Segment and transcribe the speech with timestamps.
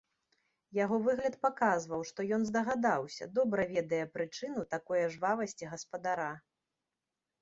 [0.83, 6.29] Яго выгляд паказваў, што ён здагадаўся, добра ведае прычыну такое жвавасці гаспадара.